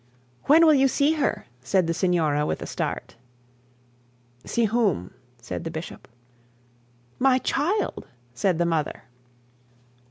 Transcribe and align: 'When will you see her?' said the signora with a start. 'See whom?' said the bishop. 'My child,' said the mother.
'When 0.45 0.65
will 0.65 0.73
you 0.73 0.87
see 0.87 1.11
her?' 1.13 1.45
said 1.61 1.85
the 1.85 1.93
signora 1.93 2.43
with 2.43 2.59
a 2.63 2.65
start. 2.65 3.17
'See 4.43 4.65
whom?' 4.65 5.13
said 5.39 5.63
the 5.63 5.69
bishop. 5.69 6.07
'My 7.19 7.37
child,' 7.37 8.07
said 8.33 8.57
the 8.57 8.65
mother. 8.65 9.03